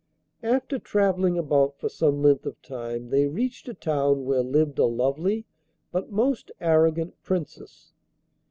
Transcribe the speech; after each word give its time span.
After 0.41 0.79
travelling 0.79 1.37
about 1.37 1.77
for 1.77 1.87
some 1.87 2.23
length 2.23 2.47
of 2.47 2.59
time 2.63 3.09
they 3.11 3.27
reached 3.27 3.69
a 3.69 3.75
town 3.75 4.25
where 4.25 4.41
lived 4.41 4.79
a 4.79 4.85
lovely 4.85 5.45
but 5.91 6.11
most 6.11 6.51
arrogant 6.59 7.21
Princess. 7.21 7.93